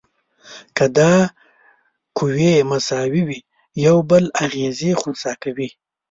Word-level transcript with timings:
که 0.75 0.85
دا 0.97 1.13
قوې 2.17 2.53
مساوي 2.69 3.21
وي 3.27 3.39
یو 3.85 3.97
بل 4.09 4.23
اغیزې 4.45 4.91
خنثی 5.01 5.33
کوي. 5.43 5.69